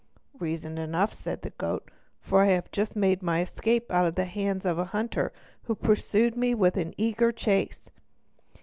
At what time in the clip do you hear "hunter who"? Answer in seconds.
4.85-5.75